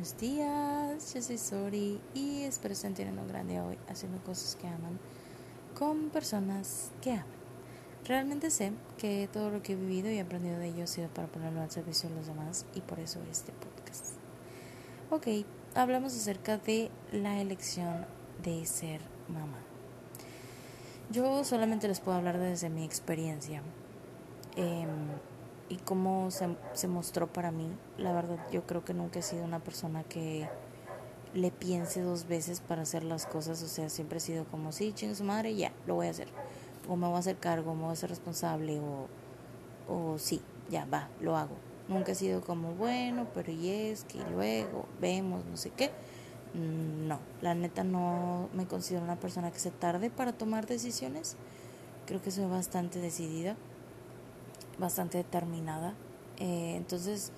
[0.00, 4.56] Buenos días, yo soy Sori y espero estén teniendo un gran día hoy haciendo cosas
[4.56, 4.98] que aman
[5.78, 7.26] con personas que aman.
[8.06, 11.28] Realmente sé que todo lo que he vivido y aprendido de ello ha sido para
[11.28, 14.14] ponerlo al servicio de los demás y por eso este podcast.
[15.10, 18.06] Ok, hablamos acerca de la elección
[18.42, 19.58] de ser mamá.
[21.10, 23.60] Yo solamente les puedo hablar desde mi experiencia.
[24.56, 24.86] Eh,
[25.70, 27.70] y cómo se, se mostró para mí.
[27.96, 30.48] La verdad, yo creo que nunca he sido una persona que
[31.32, 33.62] le piense dos veces para hacer las cosas.
[33.62, 36.28] O sea, siempre he sido como, sí, chingue su madre, ya, lo voy a hacer.
[36.88, 39.06] O me voy a hacer cargo, me voy a ser responsable, o,
[39.88, 41.54] o sí, ya, va, lo hago.
[41.88, 45.90] Nunca he sido como, bueno, pero y es que luego vemos, no sé qué.
[46.54, 51.36] Mm, no, la neta no me considero una persona que se tarde para tomar decisiones.
[52.06, 53.56] Creo que soy bastante decidida
[54.80, 55.94] bastante determinada.
[56.38, 57.32] Eh, entonces,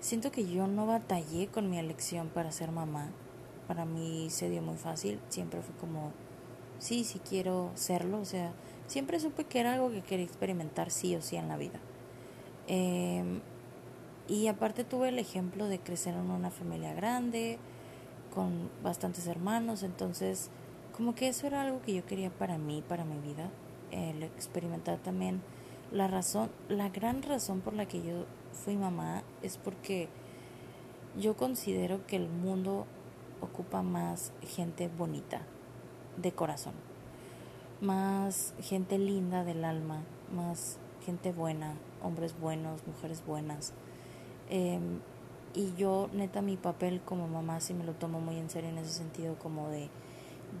[0.00, 3.10] siento que yo no batallé con mi elección para ser mamá.
[3.68, 5.20] Para mí se dio muy fácil.
[5.28, 6.12] Siempre fue como,
[6.78, 8.20] sí, sí quiero serlo.
[8.20, 8.52] O sea,
[8.86, 11.78] siempre supe que era algo que quería experimentar sí o sí en la vida.
[12.66, 13.40] Em,
[14.28, 17.58] y aparte tuve el ejemplo de crecer en una familia grande,
[18.34, 19.82] con bastantes hermanos.
[19.82, 20.50] Entonces,
[20.96, 23.50] como que eso era algo que yo quería para mí, para mi vida.
[23.92, 25.42] El experimentar también
[25.92, 30.08] la razón, la gran razón por la que yo fui mamá es porque
[31.18, 32.86] yo considero que el mundo
[33.40, 35.42] ocupa más gente bonita
[36.16, 36.74] de corazón,
[37.80, 40.02] más gente linda del alma,
[40.34, 43.72] más gente buena, hombres buenos, mujeres buenas.
[44.48, 45.00] Em,
[45.54, 48.78] y yo, neta, mi papel como mamá sí me lo tomo muy en serio en
[48.78, 49.88] ese sentido, como de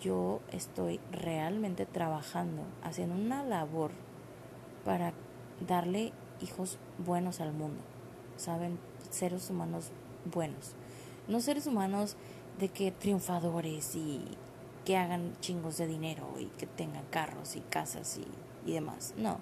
[0.00, 3.90] yo estoy realmente trabajando, haciendo una labor
[4.86, 5.12] para
[5.66, 7.82] darle hijos buenos al mundo,
[8.36, 8.78] ¿saben?
[9.10, 9.90] Seres humanos
[10.32, 10.74] buenos.
[11.28, 12.16] No seres humanos
[12.60, 14.22] de que triunfadores y
[14.84, 19.12] que hagan chingos de dinero y que tengan carros y casas y, y demás.
[19.18, 19.38] No.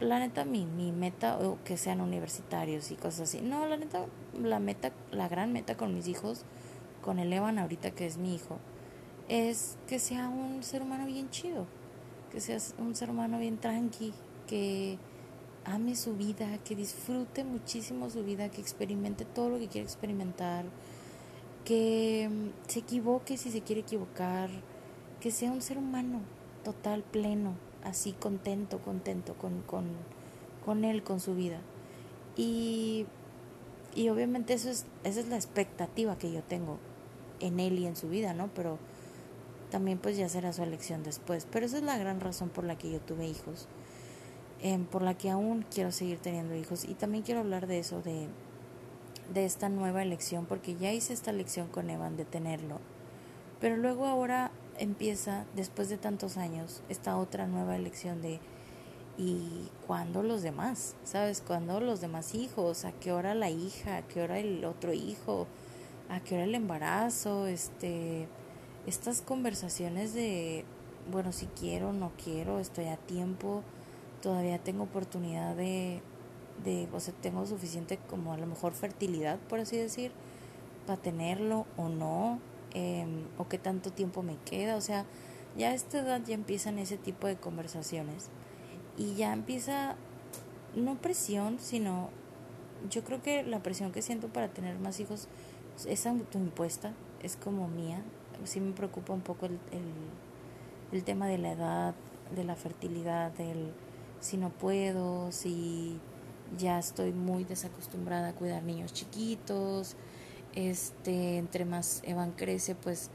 [0.00, 3.40] La neta, mi, mi meta, o que sean universitarios y cosas así.
[3.40, 4.04] No, la neta,
[4.38, 6.44] la meta, la gran meta con mis hijos,
[7.00, 8.58] con el Evan ahorita que es mi hijo,
[9.28, 11.66] es que sea un ser humano bien chido.
[12.30, 14.12] Que sea un ser humano bien tranqui,
[14.52, 14.98] que
[15.64, 20.66] ame su vida, que disfrute muchísimo su vida, que experimente todo lo que quiere experimentar,
[21.64, 24.50] que mm, se equivoque si se quiere equivocar,
[25.20, 26.20] que sea un ser humano
[26.64, 29.86] total, pleno, así contento, contento con, con,
[30.66, 31.62] con él, con su vida.
[32.36, 33.06] Y,
[33.94, 36.76] y obviamente eso es, esa es la expectativa que yo tengo
[37.40, 38.50] en él y en su vida, ¿no?
[38.54, 38.78] Pero
[39.70, 41.46] también pues ya será su elección después.
[41.50, 43.66] Pero esa es la gran razón por la que yo tuve hijos
[44.64, 46.84] Em, por la que aún quiero seguir teniendo hijos.
[46.84, 48.28] Y también quiero hablar de eso, de,
[49.34, 52.78] de esta nueva elección, porque ya hice esta elección con Evan de tenerlo.
[53.60, 58.38] Pero luego ahora empieza, después de tantos años, esta otra nueva elección de
[59.18, 60.94] ¿y cuándo los demás?
[61.02, 61.42] ¿Sabes?
[61.44, 62.84] ¿Cuándo los demás hijos?
[62.84, 63.96] ¿A qué hora la hija?
[63.96, 65.48] ¿A qué hora el otro hijo?
[66.08, 67.48] ¿A qué hora el embarazo?
[67.48, 68.28] Este,
[68.86, 70.64] estas conversaciones de,
[71.10, 73.64] bueno, si quiero, no quiero, estoy a tiempo
[74.22, 76.00] todavía tengo oportunidad de,
[76.64, 80.12] de, o sea, tengo suficiente como a lo mejor fertilidad, por así decir,
[80.86, 82.38] para tenerlo o no,
[82.72, 85.04] em, o qué tanto tiempo me queda, o sea,
[85.58, 88.30] ya a esta edad ya empiezan ese tipo de conversaciones
[88.96, 89.96] y ya empieza,
[90.74, 92.08] no presión, sino
[92.90, 95.28] yo creo que la presión que siento para tener más hijos
[95.86, 98.02] es autoimpuesta, es como mía,
[98.44, 99.84] sí me preocupa un poco el, el,
[100.92, 101.94] el tema de la edad,
[102.34, 103.72] de la fertilidad, del
[104.22, 105.98] si no puedo, si
[106.56, 109.96] ya estoy muy desacostumbrada a cuidar niños chiquitos,
[110.54, 113.10] este, entre más Evan crece, pues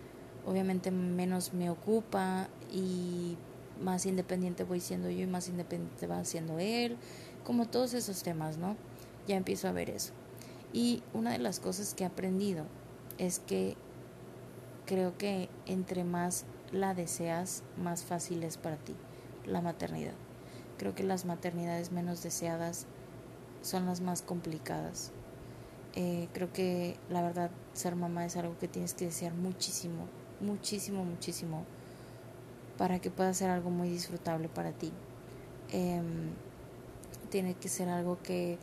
[0.46, 3.38] obviamente menos me ocupa y
[3.82, 6.98] más independiente voy siendo yo y más independiente va siendo él,
[7.46, 8.76] como todos esos temas, ¿no?
[9.28, 10.12] Ya empiezo a ver eso.
[10.74, 12.66] Y una de las cosas que he aprendido
[13.18, 13.78] es que
[14.86, 16.44] creo que entre más
[16.74, 18.94] la deseas, más fácil es para ti
[19.46, 20.27] la maternidad.
[20.78, 22.86] Creo que las maternidades menos deseadas
[23.62, 25.12] son las más complicadas.
[25.96, 30.06] Eh, creo que la verdad ser mamá es algo que tienes que desear muchísimo,
[30.40, 31.66] muchísimo, muchísimo
[32.78, 34.94] para que pueda ser algo muy disfrutable para ti.
[35.72, 36.34] Em,
[37.32, 38.60] tiene que ser algo que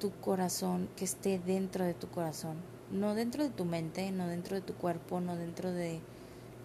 [0.00, 2.56] tu corazón, que esté dentro de tu corazón,
[2.90, 6.00] no dentro de tu mente, no dentro de tu cuerpo, no dentro de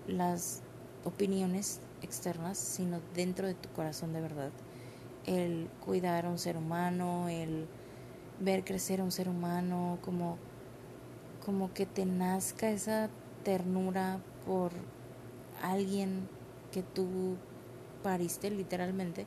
[0.07, 0.61] las
[1.03, 4.51] opiniones externas, sino dentro de tu corazón de verdad
[5.27, 7.67] el cuidar a un ser humano, el
[8.39, 10.37] ver crecer a un ser humano, como,
[11.45, 13.09] como que te nazca esa
[13.43, 14.71] ternura por
[15.61, 16.27] alguien
[16.71, 17.37] que tú
[18.01, 19.25] pariste literalmente,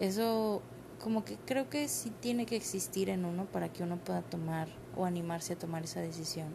[0.00, 0.62] eso
[1.02, 4.68] como que creo que sí tiene que existir en uno para que uno pueda tomar
[4.96, 6.48] o animarse a tomar esa decisión.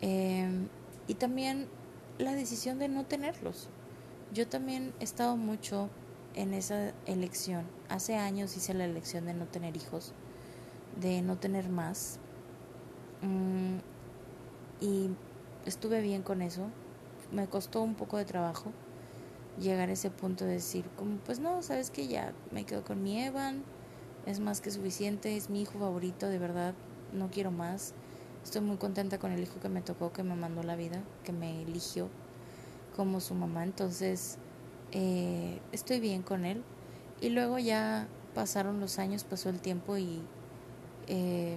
[0.00, 0.68] Em,
[1.06, 1.68] y también
[2.18, 3.68] la decisión de no tenerlos.
[4.32, 5.88] Yo también he estado mucho
[6.34, 7.66] en esa elección.
[7.88, 10.12] Hace años hice la elección de no tener hijos,
[11.00, 12.18] de no tener más.
[13.22, 13.78] Mm,
[14.80, 15.10] y
[15.66, 16.68] estuve bien con eso.
[17.32, 18.72] Me costó un poco de trabajo
[19.58, 23.02] llegar a ese punto de decir, como, pues no, sabes que ya me quedo con
[23.02, 23.64] mi Evan,
[24.26, 26.74] es más que suficiente, es mi hijo favorito, de verdad,
[27.12, 27.94] no quiero más.
[28.44, 31.32] Estoy muy contenta con el hijo que me tocó, que me mandó la vida, que
[31.32, 32.08] me eligió
[32.96, 34.38] como su mamá, entonces
[34.92, 36.62] eh, estoy bien con él.
[37.20, 40.20] Y luego ya pasaron los años, pasó el tiempo y
[41.08, 41.56] eh,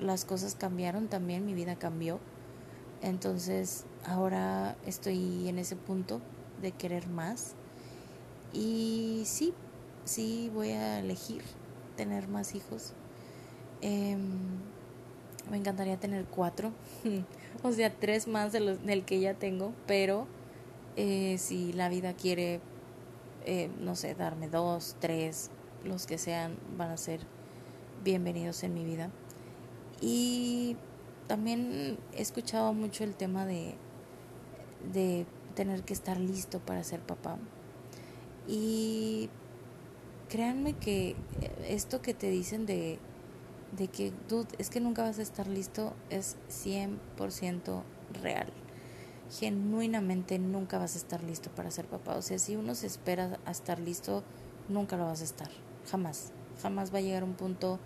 [0.00, 2.20] las cosas cambiaron también, mi vida cambió.
[3.02, 6.20] Entonces ahora estoy en ese punto
[6.60, 7.54] de querer más.
[8.52, 9.54] Y sí,
[10.04, 11.42] sí voy a elegir
[11.96, 12.94] tener más hijos.
[13.80, 14.20] Em,
[15.50, 16.72] me encantaría tener cuatro,
[17.62, 20.26] o sea, tres más de los, del que ya tengo, pero
[20.96, 22.60] eh, si la vida quiere,
[23.44, 25.50] eh, no sé, darme dos, tres,
[25.84, 27.20] los que sean, van a ser
[28.04, 29.10] bienvenidos en mi vida.
[30.00, 30.76] Y
[31.26, 33.74] también he escuchado mucho el tema de,
[34.92, 37.38] de tener que estar listo para ser papá.
[38.48, 39.30] Y
[40.28, 41.14] créanme que
[41.68, 42.98] esto que te dicen de,
[43.76, 44.12] de que,
[44.58, 47.82] es que nunca vas a estar listo, es 100%
[48.22, 48.52] real.
[49.38, 52.16] Genuinamente nunca vas a estar listo para ser papá.
[52.16, 54.22] O sea, si uno se espera a estar listo,
[54.68, 55.48] nunca lo vas a estar.
[55.90, 56.32] Jamás.
[56.60, 57.78] Jamás va a llegar un punto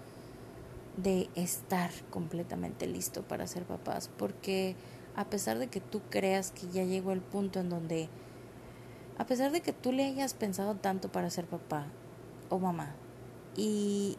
[0.97, 4.11] de estar completamente listo para ser papás.
[4.17, 4.75] Porque
[5.15, 8.09] a pesar de que tú creas que ya llegó el punto en donde,
[9.17, 11.87] a pesar de que tú le hayas pensado tanto para ser papá
[12.51, 12.95] o mamá,
[13.57, 14.19] y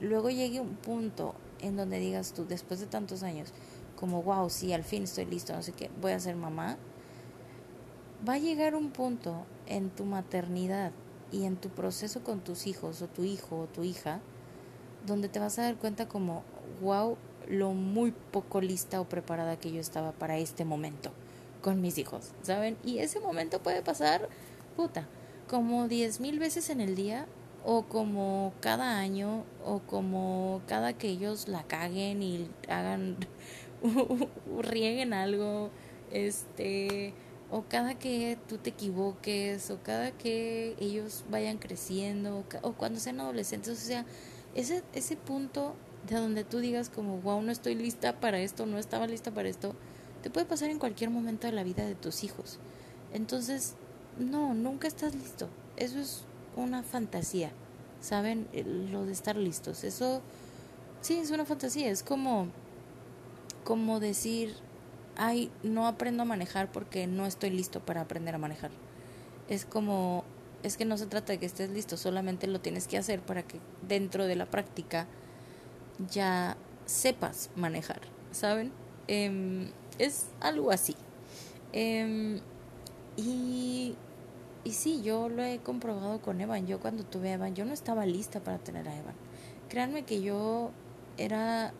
[0.00, 3.52] luego llegue un punto en donde digas tú, después de tantos años,
[4.02, 6.76] como, wow, sí, al fin estoy listo, no sé qué, voy a ser mamá,
[8.28, 10.90] va a llegar un punto en tu maternidad
[11.30, 14.18] y en tu proceso con tus hijos o tu hijo o tu hija,
[15.06, 16.42] donde te vas a dar cuenta como,
[16.80, 17.16] wow,
[17.48, 21.12] lo muy poco lista o preparada que yo estaba para este momento
[21.60, 22.78] con mis hijos, ¿saben?
[22.82, 24.28] Y ese momento puede pasar,
[24.76, 25.06] puta,
[25.48, 27.28] como diez mil veces en el día
[27.64, 33.16] o como cada año o como cada que ellos la caguen y hagan
[34.60, 35.70] rieguen algo
[36.10, 37.14] este
[37.50, 43.20] o cada que tú te equivoques o cada que ellos vayan creciendo o, cuando sean
[43.20, 44.06] adolescentes o sea
[44.54, 45.74] ese ese punto
[46.08, 49.48] de donde tú digas como, wow, no estoy lista para esto, no estaba lista para
[49.48, 49.74] esto,
[50.22, 52.58] te puede pasar en cualquier momento de la vida de tus hijos.
[53.12, 53.74] Entonces,
[54.18, 55.48] no, nunca estás listo.
[55.76, 56.24] Eso es
[56.56, 57.50] una fantasía,
[58.00, 58.48] ¿saben?
[58.90, 59.84] Lo de estar listos.
[59.84, 60.22] Eso,
[61.00, 61.90] sí, es una fantasía.
[61.90, 62.48] Es como,
[63.64, 64.54] como decir,
[65.16, 68.70] ay, no aprendo a manejar porque no estoy listo para aprender a manejar.
[69.48, 70.24] Es como,
[70.62, 73.42] es que no se trata de que estés listo, solamente lo tienes que hacer para
[73.42, 75.06] que dentro de la práctica
[76.10, 78.00] ya sepas manejar,
[78.30, 78.72] ¿saben?
[79.08, 80.96] Em, es algo así.
[81.72, 82.40] Em,
[83.16, 83.94] y,
[84.64, 86.66] y sí, yo lo he comprobado con Evan.
[86.66, 89.14] Yo cuando tuve a Evan, yo no estaba lista para tener a Evan.
[89.68, 90.70] Créanme que yo
[91.16, 91.72] era...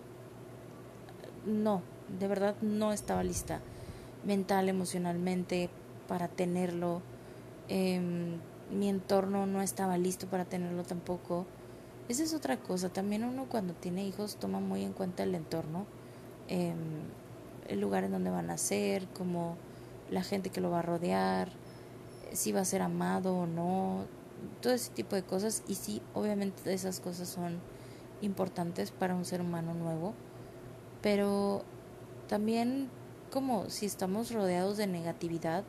[1.46, 1.82] No,
[2.20, 3.60] de verdad no estaba lista
[4.24, 5.70] mental, emocionalmente
[6.06, 7.02] para tenerlo.
[7.68, 8.38] Em,
[8.70, 11.46] mi entorno no estaba listo para tenerlo tampoco.
[12.08, 12.90] Esa es otra cosa.
[12.90, 15.86] También uno cuando tiene hijos toma muy en cuenta el entorno,
[16.48, 16.76] em,
[17.68, 19.56] el lugar en donde van a ser, como
[20.10, 21.48] la gente que lo va a rodear,
[22.32, 24.04] si va a ser amado o no,
[24.60, 25.64] todo ese tipo de cosas.
[25.68, 27.60] Y sí, obviamente esas cosas son
[28.20, 30.14] importantes para un ser humano nuevo,
[31.02, 31.62] pero
[32.28, 32.88] también
[33.30, 35.64] como si estamos rodeados de negatividad,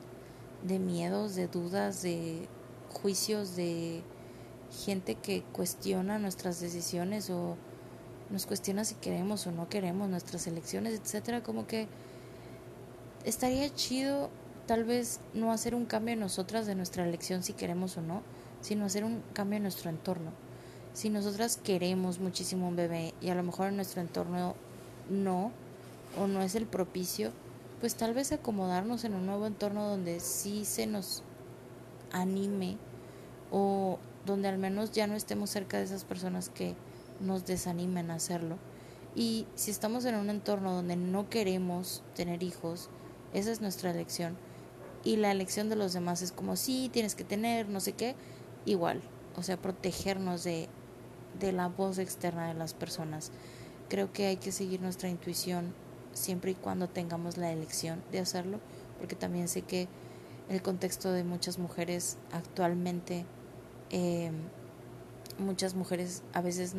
[0.64, 2.48] de miedos, de dudas, de
[2.92, 4.02] juicios, de
[4.86, 7.58] gente que cuestiona nuestras decisiones o
[8.30, 11.88] nos cuestiona si queremos o no queremos nuestras elecciones, etcétera, como que
[13.26, 14.30] estaría chido
[14.66, 18.22] tal vez no hacer un cambio en nosotras de nuestra elección si queremos o no,
[18.62, 20.32] sino hacer un cambio en nuestro entorno.
[20.94, 24.56] Si nosotras queremos muchísimo un bebé y a lo mejor en nuestro entorno
[25.10, 25.52] no
[26.18, 27.32] o no es el propicio,
[27.80, 31.24] pues tal vez acomodarnos en un nuevo entorno donde sí se nos
[32.12, 32.78] anime
[33.52, 36.76] o donde al menos ya no estemos cerca de esas personas que
[37.20, 38.58] nos desanimen a hacerlo
[39.16, 42.90] Y si estamos en un entorno donde no queremos tener hijos,
[43.34, 44.36] esa es nuestra elección.
[45.04, 48.16] Y la elección de los demás es como, sí, tienes que tener, no sé qué,
[48.66, 49.02] igual.
[49.36, 50.68] O sea, protegernos de,
[51.40, 53.32] de la voz externa de las personas.
[53.94, 55.72] Creo que hay que seguir nuestra intuición
[56.14, 58.60] siempre y cuando tengamos la elección de hacerlo,
[58.98, 59.88] porque también sé que
[60.50, 63.24] el contexto de muchas mujeres actualmente,
[63.92, 64.32] eh,
[65.38, 66.74] muchas mujeres a veces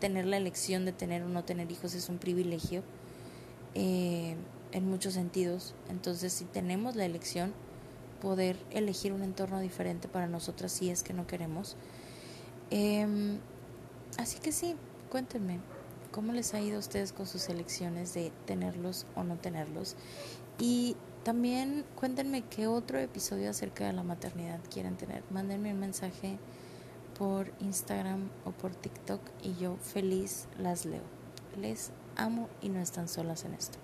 [0.00, 2.82] tener la elección de tener o no tener hijos es un privilegio
[3.74, 4.34] eh,
[4.72, 5.74] en muchos sentidos.
[5.90, 7.52] Entonces, si tenemos la elección,
[8.22, 11.76] poder elegir un entorno diferente para nosotras si es que no queremos.
[12.70, 13.40] Em,
[14.16, 14.74] así que sí,
[15.10, 15.60] cuéntenme,
[16.12, 19.96] ¿cómo les ha ido a ustedes con sus elecciones de tenerlos o no tenerlos?
[20.58, 25.24] Y también cuéntenme qué otro episodio acerca de la maternidad quieren tener.
[25.30, 26.38] Mándenme un mensaje
[27.18, 31.02] por Instagram o por TikTok y yo feliz las leo.
[31.60, 33.78] Les amo y no están solas en esto.